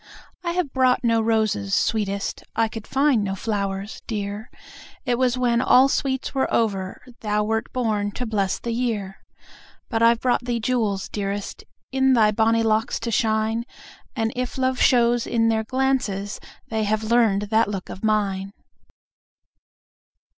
[0.43, 4.49] I have brought no roses, sweetest, I could find no flowers, dear,—
[5.05, 9.21] It was when all sweets were over Thou wert born to bless the year.
[9.89, 13.63] But I've brought thee jewels, dearest, In thy bonny locks to shine,—
[14.15, 16.39] And if love shows in their glances,
[16.69, 18.53] They have learn'd that look of mine!